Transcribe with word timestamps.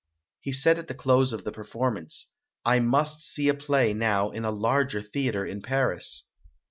He 0.39 0.51
said 0.51 0.79
at 0.79 0.87
the 0.87 0.95
close 0.95 1.31
of 1.31 1.43
the 1.43 1.51
performance, 1.51 2.25
"I 2.65 2.79
must 2.79 3.19
see 3.21 3.49
a 3.49 3.53
play 3.53 3.93
now 3.93 4.31
in 4.31 4.43
a 4.43 4.49
larger 4.49 4.99
theatre 5.03 5.45
in 5.45 5.61
Paris". 5.61 6.27